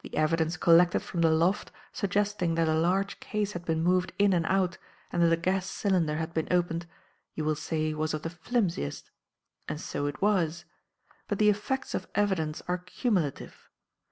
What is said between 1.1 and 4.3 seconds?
the loft, suggesting that a large case had been moved